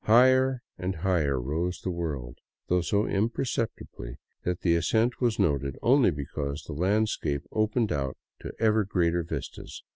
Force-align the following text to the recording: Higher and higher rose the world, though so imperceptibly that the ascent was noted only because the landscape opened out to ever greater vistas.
Higher 0.05 0.63
and 0.79 0.95
higher 0.95 1.39
rose 1.39 1.79
the 1.79 1.91
world, 1.91 2.39
though 2.69 2.81
so 2.81 3.05
imperceptibly 3.05 4.17
that 4.41 4.61
the 4.61 4.73
ascent 4.75 5.21
was 5.21 5.37
noted 5.37 5.77
only 5.83 6.09
because 6.09 6.63
the 6.63 6.73
landscape 6.73 7.43
opened 7.51 7.91
out 7.91 8.17
to 8.39 8.51
ever 8.59 8.83
greater 8.83 9.21
vistas. 9.21 9.83